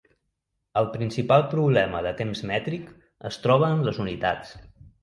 [0.81, 2.89] El principal problema de temps mètric
[3.33, 4.61] es troba en les unitats.